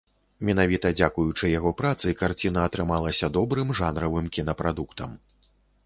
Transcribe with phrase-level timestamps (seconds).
[0.47, 5.09] Менавіта дзякуючы яго працы, карціна атрымалася добрым жанравым кінапрадуктам.